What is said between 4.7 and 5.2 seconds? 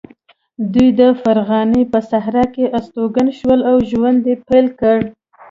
کړ.